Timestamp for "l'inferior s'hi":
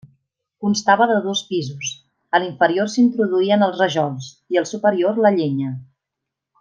2.43-2.99